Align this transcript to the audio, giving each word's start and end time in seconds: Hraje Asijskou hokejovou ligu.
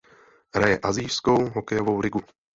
Hraje 0.55 0.77
Asijskou 0.81 1.49
hokejovou 1.53 1.99
ligu. 1.99 2.21